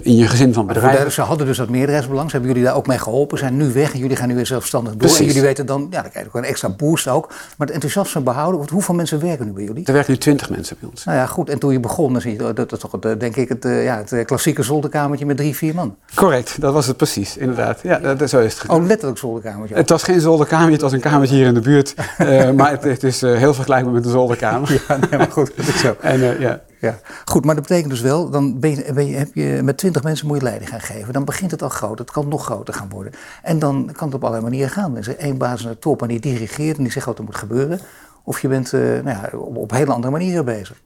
[0.00, 1.12] in je gezin van bedrijven.
[1.12, 2.30] Ze hadden dus dat meerderheidsbelang.
[2.30, 3.38] Ze hebben jullie daar ook mee geholpen.
[3.38, 5.00] Zijn nu weg en jullie gaan nu weer zelfstandig door.
[5.00, 5.18] Precies.
[5.18, 7.28] En jullie weten dan, ja, dan krijg je ook een extra boost ook.
[7.28, 8.58] Maar het enthousiasme behouden.
[8.58, 9.84] Want hoeveel mensen werken nu bij jullie?
[9.84, 11.04] Er werken nu twintig mensen bij ons.
[11.04, 11.50] Nou ja, goed.
[11.50, 14.02] En toen je begon, dan zie je, dat is toch het, denk ik het, ja,
[14.08, 15.96] het klassieke zolderkamertje met drie, vier man.
[16.14, 17.80] Correct, dat was het precies, inderdaad.
[17.82, 18.76] Ja, dat, zo is het gedaan.
[18.76, 19.74] Oh, letterlijk zolderkamertje?
[19.74, 21.94] Het was geen zolderkamertje, het was een kamertje hier in de buurt.
[22.18, 24.82] uh, maar het, het is uh, heel vergelijkbaar met een zolderkamer.
[24.88, 25.96] ja, nee, maar goed, dat is zo.
[26.00, 26.60] en, uh, ja.
[26.86, 30.26] Ja, goed, maar dat betekent dus wel, dan ben je, heb je met twintig mensen
[30.26, 31.12] moet je leiding gaan geven.
[31.12, 33.12] Dan begint het al groot, het kan nog groter gaan worden.
[33.42, 34.92] En dan kan het op allerlei manieren gaan.
[34.92, 37.24] Er is één baas aan de top en die dirigeert en die zegt wat er
[37.24, 37.80] moet gebeuren.
[38.24, 40.80] Of je bent uh, nou ja, op, op hele andere manieren bezig.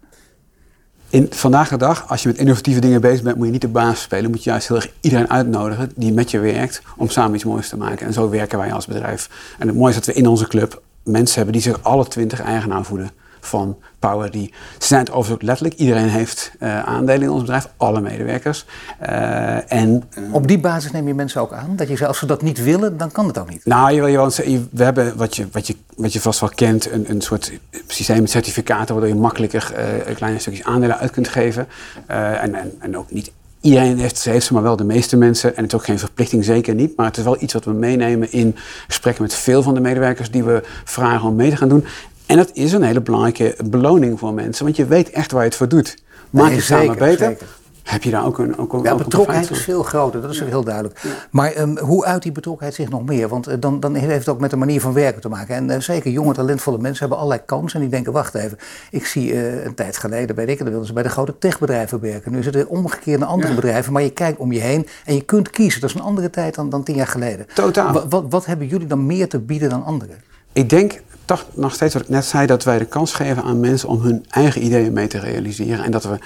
[1.09, 3.69] In, vandaag de dag, als je met innovatieve dingen bezig bent, moet je niet de
[3.69, 4.31] baas spelen.
[4.31, 7.69] Moet je juist heel erg iedereen uitnodigen die met je werkt om samen iets moois
[7.69, 8.07] te maken.
[8.07, 9.31] En zo werken wij als bedrijf.
[9.59, 12.41] En het mooie is dat we in onze club mensen hebben die zich alle twintig
[12.41, 13.11] eigenaar voelen.
[13.41, 14.35] Van PowerD.
[14.35, 15.77] Ze zijn het overigens ook letterlijk.
[15.77, 18.65] Iedereen heeft uh, aandelen in ons bedrijf, alle medewerkers.
[19.03, 21.77] Uh, en, Op die basis neem je mensen ook aan?
[21.77, 23.65] Dat je als ze dat niet willen, dan kan het ook niet?
[23.65, 24.11] Nou, je,
[24.51, 27.53] je, we hebben wat je, wat, je, wat je vast wel kent, een, een soort
[27.87, 28.95] systeem met certificaten...
[28.95, 29.73] waardoor je makkelijker
[30.09, 31.69] uh, kleine stukjes aandelen uit kunt geven.
[32.07, 35.57] en, en, en ook niet Iedereen heeft, heeft ze, maar wel de meeste mensen.
[35.57, 36.97] En het is ook geen verplichting, zeker niet.
[36.97, 40.31] Maar het is wel iets wat we meenemen in gesprekken met veel van de medewerkers
[40.31, 41.85] die we vragen om mee te gaan doen.
[42.31, 45.49] En dat is een hele belangrijke beloning voor mensen, want je weet echt waar je
[45.49, 46.03] het voor doet.
[46.31, 47.27] Maak je samen beter.
[47.27, 47.47] Zeker
[47.83, 48.59] heb je daar ook een.
[48.59, 51.01] Ook, ja, betrokkenheid is veel groter, dat is heel duidelijk.
[51.31, 53.29] Maar um, hoe uit die betrokkenheid zich nog meer?
[53.29, 55.55] Want uh, dan, dan heeft het ook met de manier van werken te maken.
[55.55, 57.75] En uh, zeker jonge, talentvolle mensen hebben allerlei kansen.
[57.75, 58.59] En die denken: wacht even,
[58.91, 62.01] ik zie uh, een tijd geleden, weet ik, dan wilden ze bij de grote techbedrijven
[62.01, 62.33] werken.
[62.33, 65.23] Nu is het omgekeerd naar andere bedrijven, maar je kijkt om je heen en je
[65.23, 65.81] kunt kiezen.
[65.81, 67.47] Dat is een andere tijd dan, dan tien jaar geleden.
[67.55, 68.09] Totaal.
[68.29, 70.17] Wat hebben jullie dan meer te bieden dan anderen?
[70.53, 73.61] Ik denk toch nog steeds wat ik net zei, dat wij de kans geven aan
[73.61, 75.85] mensen om hun eigen ideeën mee te realiseren.
[75.85, 76.19] En dat we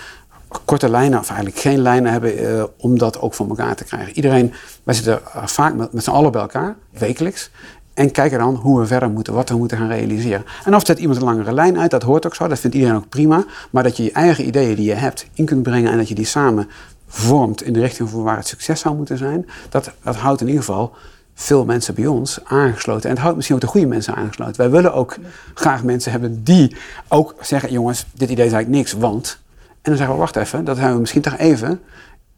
[0.64, 4.16] korte lijnen, of eigenlijk geen lijnen hebben, uh, om dat ook voor elkaar te krijgen.
[4.16, 7.50] Iedereen, wij zitten vaak met, met z'n allen bij elkaar, wekelijks.
[7.94, 10.44] En kijken dan hoe we verder moeten, wat we moeten gaan realiseren.
[10.64, 12.96] En of zet iemand een langere lijn uit, dat hoort ook zo, dat vindt iedereen
[12.96, 13.44] ook prima.
[13.70, 16.14] Maar dat je je eigen ideeën die je hebt in kunt brengen en dat je
[16.14, 16.68] die samen
[17.06, 20.46] vormt in de richting van waar het succes zou moeten zijn, dat, dat houdt in
[20.46, 20.94] ieder geval
[21.34, 23.02] veel mensen bij ons aangesloten.
[23.02, 24.56] En het houdt misschien ook de goede mensen aangesloten.
[24.56, 25.16] Wij willen ook
[25.54, 26.76] graag mensen hebben die
[27.08, 29.42] ook zeggen: jongens, dit idee is eigenlijk niks, want
[29.84, 31.80] en dan zeggen we, wacht even, dat hebben we misschien toch even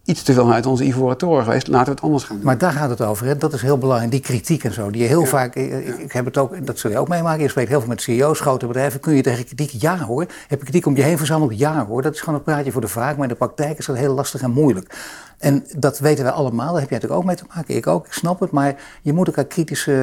[0.07, 1.67] iets te veel uit onze ivoren toren geweest.
[1.67, 2.45] Laten we het anders gaan doen.
[2.45, 3.27] Maar daar gaat het over.
[3.27, 3.37] Hè?
[3.37, 4.11] Dat is heel belangrijk.
[4.11, 4.91] Die kritiek en zo.
[4.91, 5.55] Die je heel vaak.
[5.55, 6.67] Ik, ik, heb het ook.
[6.67, 7.43] Dat zul je ook meemaken.
[7.43, 9.01] Je spreekt heel veel met CEO's, grote bedrijven.
[9.01, 10.27] Kun je tegen kritiek ja hoor.
[10.49, 11.59] Heb je kritiek om je heen verzameld?
[11.59, 12.03] Ja hoor.
[12.03, 13.15] Dat is gewoon een praatje voor de vraag.
[13.15, 14.95] Maar in de praktijk is dat heel lastig en moeilijk.
[15.38, 17.77] En dat weten wij allemaal, daar heb jij natuurlijk ook mee te maken.
[17.77, 18.51] Ik ook, ik snap het.
[18.51, 19.96] Maar je moet elkaar kritisch uh,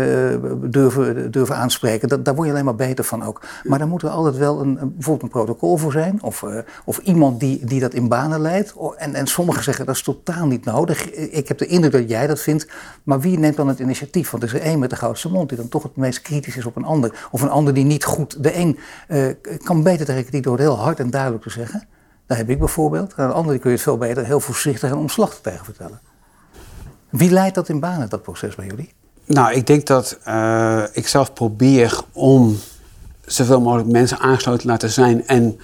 [0.61, 2.07] durven, durven aanspreken.
[2.07, 3.41] Dat, daar word je alleen maar beter van ook.
[3.63, 6.23] Maar daar moet er altijd wel een, bijvoorbeeld een protocol voor zijn.
[6.23, 8.73] Of, uh, of iemand die, die dat in banen leidt.
[8.97, 11.11] En, en sommigen zeggen dat is totaal niet nodig.
[11.11, 12.67] Ik heb de indruk dat jij dat vindt.
[13.03, 14.31] Maar wie neemt dan het initiatief?
[14.31, 16.57] Want er is er één met de grootste mond die dan toch het meest kritisch
[16.57, 17.27] is op een ander.
[17.31, 18.43] Of een ander die niet goed.
[18.43, 19.25] De een uh,
[19.63, 21.87] kan beter tegen kritiek door heel hard en duidelijk te zeggen.
[22.27, 23.13] Dat heb ik bijvoorbeeld.
[23.13, 25.99] En een ander kun je het veel beter heel voorzichtig en omslachtig tegen vertellen.
[27.09, 28.93] Wie leidt dat in banen, dat proces bij jullie?
[29.25, 32.57] Nou, ik denk dat uh, ik zelf probeer om
[33.25, 35.59] zoveel mogelijk mensen aangesloten te laten zijn en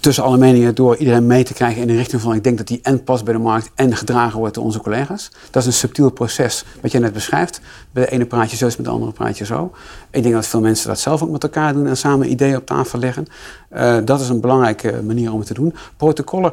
[0.00, 2.66] tussen alle meningen door iedereen mee te krijgen in de richting van ik denk dat
[2.66, 5.30] die en past bij de markt en gedragen wordt door onze collega's.
[5.50, 7.60] Dat is een subtiel proces wat jij net beschrijft.
[7.90, 9.72] Bij de ene praatje zo is met de andere praatje zo.
[10.10, 12.66] Ik denk dat veel mensen dat zelf ook met elkaar doen en samen ideeën op
[12.66, 13.26] tafel leggen.
[13.72, 15.74] Uh, dat is een belangrijke manier om het te doen.
[15.96, 16.52] Protocollen.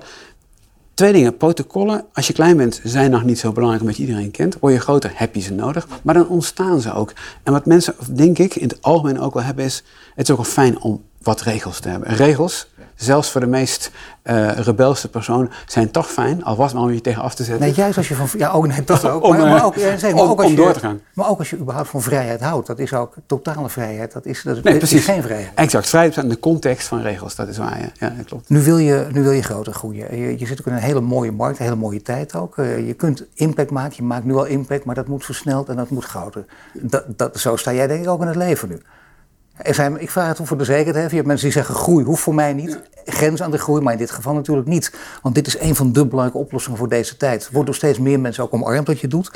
[0.93, 1.37] Twee dingen.
[1.37, 4.57] Protocollen, als je klein bent, zijn nog niet zo belangrijk omdat je iedereen kent.
[4.59, 5.87] Word je groter, heb je ze nodig.
[6.03, 7.13] Maar dan ontstaan ze ook.
[7.43, 9.83] En wat mensen, denk ik, in het algemeen ook wel hebben is...
[10.15, 12.15] het is ook wel fijn om wat regels te hebben.
[12.15, 13.91] Regels zelfs voor de meest
[14.23, 17.65] uh, rebelse persoon, zijn toch fijn, al was maar om je tegen af te zetten.
[17.65, 18.27] Nee, juist als je van...
[18.37, 19.23] Ja, oh, nee, dat ook.
[19.23, 20.99] om, maar, maar ook, ja, zeg, maar om, ook als om door te gaan.
[21.13, 22.67] Maar ook als je überhaupt van vrijheid houdt.
[22.67, 24.11] Dat is ook totale vrijheid.
[24.11, 24.99] Dat is, dat is, nee, precies.
[24.99, 25.51] Is geen vrijheid.
[25.55, 25.89] Exact.
[25.89, 27.79] Vrijheid in de context van regels, dat is waar.
[27.79, 28.49] Ja, ja dat klopt.
[28.49, 30.17] Nu wil je, nu wil je groter groeien.
[30.17, 32.57] Je, je zit ook in een hele mooie markt, een hele mooie tijd ook.
[32.57, 33.95] Uh, je kunt impact maken.
[33.95, 36.45] Je maakt nu al impact, maar dat moet versneld en dat moet groter.
[36.73, 38.81] Dat, dat, zo sta jij denk ik ook in het leven nu.
[39.63, 41.09] Ik vraag het voor de zekerheid.
[41.09, 42.79] Je hebt mensen die zeggen groei hoeft voor mij niet.
[43.05, 44.93] Grens aan de groei, maar in dit geval natuurlijk niet.
[45.21, 47.49] Want dit is een van de belangrijke oplossingen voor deze tijd.
[47.51, 49.31] Wordt door steeds meer mensen ook omarmd dat je doet.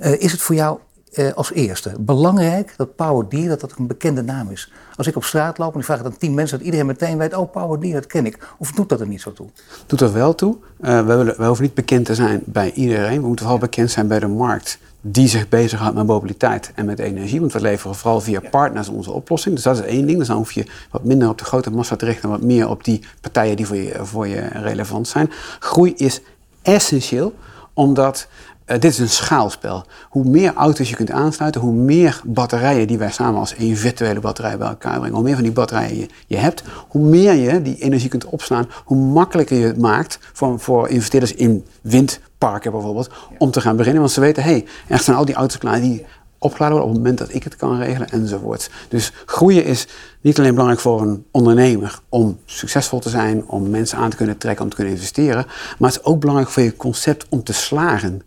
[0.00, 0.78] Uh, is het voor jou
[1.14, 4.72] uh, als eerste belangrijk dat Power D dat dat een bekende naam is?
[4.96, 7.18] Als ik op straat loop en ik vraag het aan tien mensen, dat iedereen meteen
[7.18, 8.38] weet, oh Power D dat ken ik.
[8.58, 9.48] Of doet dat er niet zo toe?
[9.86, 10.56] Doet er wel toe.
[10.80, 13.20] Uh, we, willen, we hoeven niet bekend te zijn bij iedereen.
[13.20, 16.98] We moeten vooral bekend zijn bij de markt die zich bezighoudt met mobiliteit en met
[16.98, 17.40] energie.
[17.40, 19.54] Want we leveren vooral via partners onze oplossing.
[19.54, 20.18] Dus dat is één ding.
[20.18, 22.68] Dus dan hoef je wat minder op de grote massa te richten en wat meer
[22.68, 25.30] op die partijen die voor je, voor je relevant zijn.
[25.58, 26.20] Groei is
[26.62, 27.34] essentieel,
[27.72, 28.28] omdat
[28.68, 29.84] dit is een schaalspel.
[30.08, 34.20] Hoe meer auto's je kunt aansluiten, hoe meer batterijen die wij samen als één virtuele
[34.20, 37.78] batterij bij elkaar brengen, hoe meer van die batterijen je, hebt, hoe meer je die
[37.78, 43.60] energie kunt opslaan, hoe makkelijker je het maakt voor, investeerders in windparken bijvoorbeeld, om te
[43.60, 44.00] gaan beginnen.
[44.00, 46.06] Want ze weten, hé, hey, er zijn al die auto's klaar die
[46.38, 48.70] opgeladen worden op het moment dat ik het kan regelen enzovoort.
[48.88, 49.86] Dus groeien is
[50.20, 54.38] niet alleen belangrijk voor een ondernemer om succesvol te zijn, om mensen aan te kunnen
[54.38, 55.46] trekken, om te kunnen investeren,
[55.78, 58.22] maar het is ook belangrijk voor je concept om te slagen.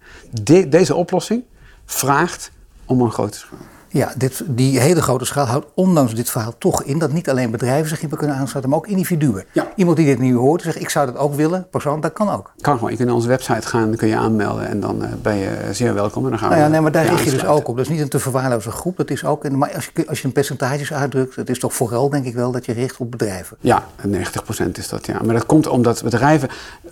[0.68, 1.44] deze oplossing
[1.86, 2.52] vraagt
[2.86, 3.71] om een grote schaal.
[3.94, 7.52] Ja, dit, die hele grote schaal houdt ondanks dit verhaal toch in dat niet alleen
[7.52, 9.44] bedrijven zich hierbij kunnen aansluiten, maar ook individuen.
[9.52, 9.68] Ja.
[9.76, 12.30] Iemand die dit nu hoort en zegt, ik zou dat ook willen, persoonlijk, dat kan
[12.30, 12.52] ook.
[12.62, 12.90] Kan gewoon.
[12.90, 15.58] Je kunt naar onze website gaan, dan kun je aanmelden en dan eh, ben je
[15.72, 16.24] zeer welkom.
[16.24, 17.76] En dan gaan Nou ja, we nee, maar daar richt je dus ook op.
[17.76, 18.98] Dat is niet een te verwaarlozen groep.
[18.98, 22.10] Dat is ook, maar als je, als je een percentages uitdrukt, het is toch vooral
[22.10, 23.58] denk ik wel dat je richt op bedrijven.
[23.60, 25.20] Ja, 90% is dat, ja.
[25.24, 26.50] Maar dat komt omdat bedrijven...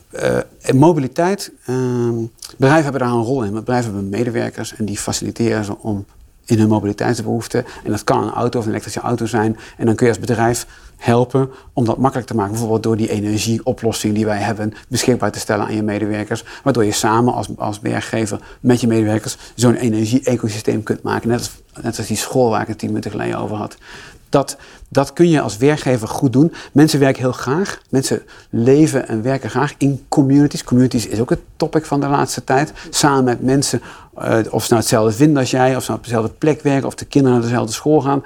[0.09, 0.37] eh,
[0.73, 1.75] mobiliteit, eh,
[2.57, 3.53] bedrijven hebben daar een rol in.
[3.53, 6.05] Bedrijven hebben medewerkers en die faciliteren ze om
[6.49, 7.65] in hun mobiliteitsbehoeften.
[7.83, 9.57] En dat kan een auto of een elektrische auto zijn.
[9.77, 12.51] En dan kun je als bedrijf helpen om dat makkelijk te maken.
[12.51, 16.43] Bijvoorbeeld door die energieoplossing die wij hebben beschikbaar te stellen aan je medewerkers.
[16.63, 21.29] Waardoor je samen als, als werkgever met je medewerkers zo'n energie-ecosysteem kunt maken.
[21.29, 21.51] Net als,
[21.83, 23.77] net als die school waar ik het tien minuten geleden over had.
[24.29, 24.57] Dat,
[24.89, 26.53] dat kun je als werkgever goed doen.
[26.71, 27.81] Mensen werken heel graag.
[27.89, 30.63] Mensen leven en werken graag in communities.
[30.63, 32.73] Communities is ook het topic van de laatste tijd.
[32.89, 33.81] Samen met mensen,
[34.17, 36.87] eh, of ze nou hetzelfde vinden als jij, of ze nou op dezelfde plek werken,
[36.87, 38.23] of de kinderen naar dezelfde school gaan.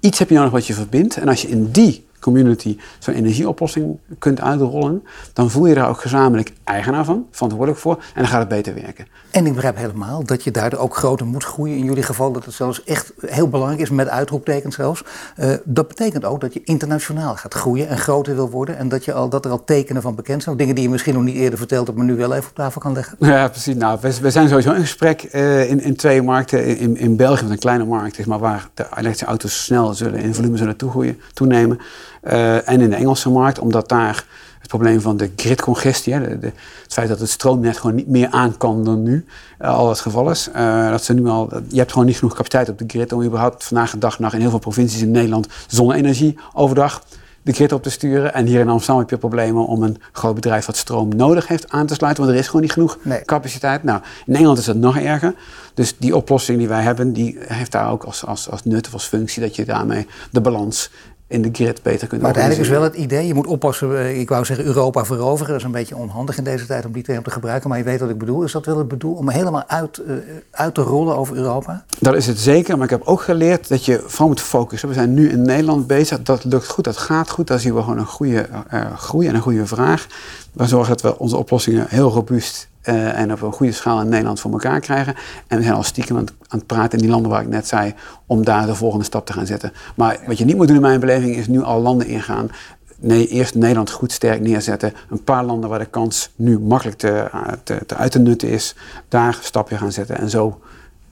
[0.00, 1.16] Iets heb je nodig wat je verbindt.
[1.16, 5.02] En als je in die community zo'n energieoplossing kunt uitrollen,
[5.32, 8.74] dan voel je daar ook gezamenlijk eigenaar van, verantwoordelijk voor, en dan gaat het beter
[8.74, 9.06] werken.
[9.30, 11.76] En ik begrijp helemaal dat je daardoor ook groter moet groeien.
[11.76, 15.04] In jullie geval dat het zelfs echt heel belangrijk is, met uitroeptekens zelfs.
[15.36, 18.76] Eh, dat betekent ook dat je internationaal gaat groeien en groter wil worden.
[18.76, 20.56] En dat, je al, dat er al tekenen van bekend zijn.
[20.56, 22.80] Dingen die je misschien nog niet eerder verteld hebt, maar nu wel even op tafel
[22.80, 23.16] kan leggen.
[23.18, 23.74] Ja, precies.
[23.74, 26.76] Nou, we, we zijn sowieso in gesprek eh, in, in twee markten.
[26.76, 30.20] In, in België, wat een kleine markt is, maar waar de elektrische auto's snel zullen,
[30.20, 31.78] in volume zullen toegroeien, toenemen.
[32.22, 34.24] Eh, en in de Engelse markt, omdat daar
[34.58, 38.08] het probleem van de gridcongestie, hè, de, de, het feit dat het stroomnet gewoon niet
[38.08, 39.24] meer aan kan dan nu
[39.58, 40.48] eh, al het geval is.
[40.52, 43.22] Eh, dat ze nu al, je hebt gewoon niet genoeg capaciteit op de grid om
[43.22, 47.02] überhaupt vandaag de dag nog in heel veel provincies in Nederland zonne-energie overdag
[47.42, 48.34] de grid op te sturen.
[48.34, 51.70] En hier in Amsterdam heb je problemen om een groot bedrijf wat stroom nodig heeft
[51.70, 53.24] aan te sluiten, want er is gewoon niet genoeg Nee.
[53.24, 53.82] capaciteit.
[53.82, 55.34] Nou, in Engeland is dat nog erger.
[55.74, 58.92] Dus die oplossing die wij hebben, die heeft daar ook als, als, als nut of
[58.92, 60.90] als functie dat je daarmee de balans
[61.30, 64.20] in de grid beter kunt Maar uiteindelijk is wel het idee, je moet oppassen, eh,
[64.20, 65.48] ik wou zeggen Europa veroveren.
[65.48, 67.68] Dat is een beetje onhandig in deze tijd om die term te gebruiken.
[67.68, 68.42] Maar je weet wat ik bedoel.
[68.42, 70.14] Is dat wel het bedoel om helemaal uit, eh,
[70.50, 71.84] uit te rollen over Europa?
[71.98, 74.88] Dat is het zeker, maar ik heb ook geleerd dat je vooral moet focussen.
[74.88, 77.46] We zijn nu in Nederland bezig, dat lukt goed, dat gaat goed.
[77.46, 80.06] Daar zien we gewoon een goede eh, groei en een goede vraag.
[80.52, 84.08] We zorgen dat we onze oplossingen heel robuust eh, en op een goede schaal in
[84.08, 85.14] Nederland voor elkaar krijgen.
[85.46, 87.94] En we zijn al stiekem aan het, praten in die landen waar ik net zei,
[88.26, 89.72] om daar de volgende stap te gaan zetten.
[89.94, 92.50] Maar wat je niet moet doen in mijn beleving is nu al landen ingaan.
[92.98, 94.92] Nee, eerst Nederland goed sterk neerzetten.
[95.10, 97.30] Een paar landen waar de kans nu makkelijk te,
[97.64, 98.74] te, te uit te nutten is,
[99.08, 100.18] daar een stapje gaan zetten.
[100.18, 100.60] En zo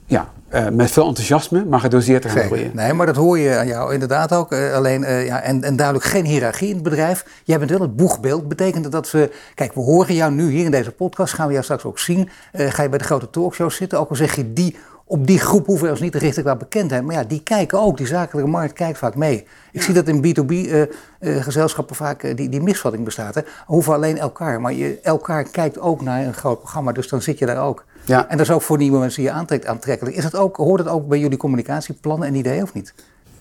[0.09, 2.71] ja, eh, met veel enthousiasme, maar gedoseerd te gaan groeien.
[2.73, 4.51] Nee, maar dat hoor je aan jou inderdaad ook.
[4.51, 7.25] Eh, alleen, eh, ja, en, en duidelijk geen hiërarchie in het bedrijf.
[7.43, 8.47] Jij bent wel het boegbeeld.
[8.47, 9.31] Betekent dat we...
[9.55, 11.33] Kijk, we horen jou nu hier in deze podcast.
[11.33, 12.29] Gaan we jou straks ook zien.
[12.53, 13.99] Ga je bij de grote talkshows zitten.
[13.99, 14.75] Ook al zeg je die...
[15.05, 17.03] Op die groep hoeven we ons niet te richten qua bekendheid.
[17.03, 17.97] Maar ja, die kijken ook.
[17.97, 19.47] Die zakelijke markt kijkt vaak mee.
[19.71, 23.35] Ik zie dat in B2B-gezelschappen vaak die, die misvatting bestaat.
[23.35, 23.41] Hè.
[23.41, 24.61] We hoeven alleen elkaar.
[24.61, 26.91] Maar je, elkaar kijkt ook naar een groot programma.
[26.91, 27.85] Dus dan zit je daar ook.
[28.09, 28.29] Ja.
[28.29, 30.15] En dat is ook voor nieuwe mensen je aantrekt aantrekkelijk.
[30.15, 32.93] Is dat ook, hoort het ook bij jullie communicatieplannen en ideeën of niet?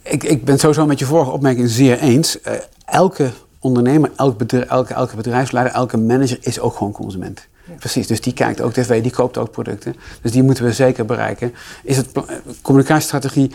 [0.03, 2.41] Ik, ik ben sowieso met je vorige opmerking zeer eens.
[2.41, 2.55] Eh,
[2.85, 7.49] elke ondernemer, elk bedrijf, elke, elke bedrijfsleider, elke manager is ook gewoon consument.
[7.77, 9.97] Precies, dus die kijkt ook tv, die koopt ook producten.
[10.23, 11.55] Dus die moeten we zeker bereiken.
[11.83, 12.23] Is het eh,
[12.63, 13.51] communicatiestrategie?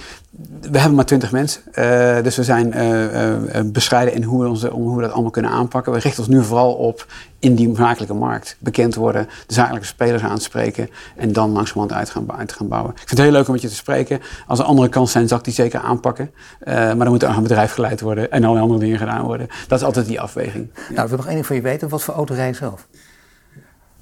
[0.72, 1.62] We hebben maar twintig mensen.
[1.74, 5.52] eh, dus we zijn eh, bescheiden in hoe we, onze, hoe we dat allemaal kunnen
[5.52, 5.94] aanpakken.
[5.94, 7.06] We richten ons nu vooral op
[7.40, 12.54] in die zakelijke markt bekend worden, de zakelijke spelers aanspreken en dan langzamerhand uit uit
[12.54, 12.92] gaan bouwen.
[12.92, 14.20] Ik vind het heel leuk om met je te spreken.
[14.48, 16.32] Als er andere kansen zijn, zal ik die zeker aanpakken.
[16.66, 19.48] Maar dan moet er een bedrijf geleid worden en alle andere dingen gedaan worden.
[19.68, 20.70] Dat is altijd die afweging.
[20.90, 21.90] Nou, ik wil nog één ding van je weten.
[21.90, 22.88] Wat voor auto zelf?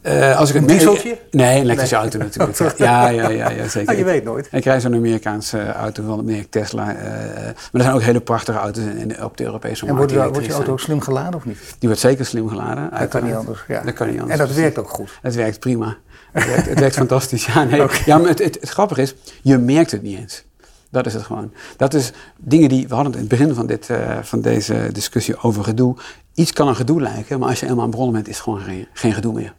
[0.01, 1.17] Eh, als ik Een dieseltje?
[1.31, 2.03] Nee, een elektrische Nee.
[2.03, 2.77] auto natuurlijk.
[2.77, 3.89] Ja, ja, ja, ja zeker.
[3.91, 4.47] Ah, je weet nooit.
[4.51, 6.95] Ik rij zo'n Amerikaanse eh, auto van het merk Tesla.
[6.95, 7.03] eh,
[7.43, 9.97] maar er zijn ook hele prachtige auto's in, in- op de Europese En markt.
[9.97, 11.57] wordt, die wordt je elektrisch auto ook slim geladen of niet?
[11.79, 12.89] Die wordt zeker slim geladen.
[12.99, 13.63] Dat kan niet anders.
[13.67, 13.81] Ja.
[13.81, 14.39] Dat kan niet anders.
[14.39, 15.19] En dat werkt ook goed.
[15.21, 15.97] Het werkt prima.
[16.31, 17.45] Het werkt, het werkt fantastisch.
[17.45, 17.83] Ja, nee.
[18.05, 20.43] ja maar het, het, het grappige is, je merkt het niet eens.
[20.89, 21.51] Dat is het gewoon.
[21.77, 24.89] Dat is dingen die, we hadden het in het begin van, dit, eh, van deze
[24.91, 25.95] discussie over gedoe.
[26.33, 28.59] Iets kan een gedoe lijken, maar als je eenmaal aan bronnen bent, is het gewoon
[28.59, 29.53] geen, geen gedoe meer.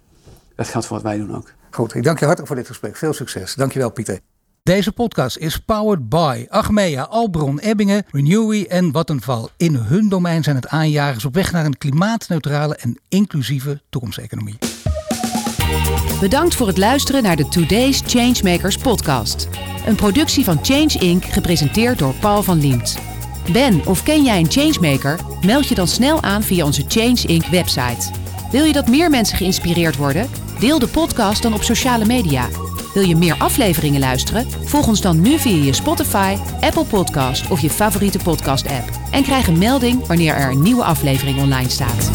[0.56, 1.52] Dat geldt voor wat wij doen ook.
[1.70, 2.96] Goed, ik dank je hartelijk voor dit gesprek.
[2.96, 3.54] Veel succes.
[3.54, 4.20] Dankjewel, Pieter.
[4.62, 9.48] Deze podcast is powered by Achmea, Albron, Ebbingen, Renewy en Vattenfall.
[9.56, 14.58] In hun domein zijn het aanjagers op weg naar een klimaatneutrale en inclusieve toekomsteconomie.
[16.20, 19.48] Bedankt voor het luisteren naar de Today's Changemakers podcast.
[19.86, 21.24] Een productie van Change Inc.
[21.24, 22.98] gepresenteerd door Paul van Liemt.
[23.52, 25.18] Ben of ken jij een changemaker?
[25.46, 27.46] Meld je dan snel aan via onze Change Inc.
[27.46, 28.21] website.
[28.52, 30.30] Wil je dat meer mensen geïnspireerd worden?
[30.58, 32.48] Deel de podcast dan op sociale media.
[32.94, 34.50] Wil je meer afleveringen luisteren?
[34.64, 38.90] Volg ons dan nu via je Spotify, Apple Podcast of je favoriete podcast-app.
[39.10, 42.10] En krijg een melding wanneer er een nieuwe aflevering online staat.